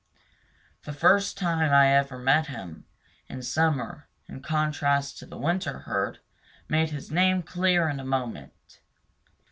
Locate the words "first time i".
0.93-1.93